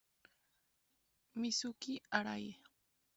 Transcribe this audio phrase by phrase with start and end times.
[1.39, 2.47] Mizuki Arai